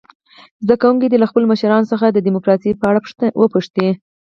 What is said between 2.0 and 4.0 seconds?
د ډموکراسۍ په اړه وپوښتي.